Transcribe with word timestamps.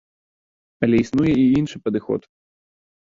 Але 0.87 0.97
існуе 1.03 1.33
і 1.41 1.45
іншы 1.61 1.77
падыход. 1.85 2.21